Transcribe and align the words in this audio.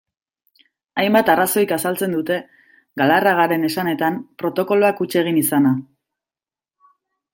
Hainbat 1.01 1.27
arrazoik 1.33 1.73
azaltzen 1.75 2.15
dute, 2.17 2.37
Galarragaren 3.01 3.69
esanetan, 3.69 4.17
protokoloak 4.45 5.05
huts 5.07 5.11
egin 5.23 5.39
izana. 5.43 5.75